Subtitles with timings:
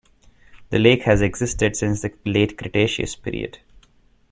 [0.71, 3.59] The lake has existed since the late Cretaceous Period.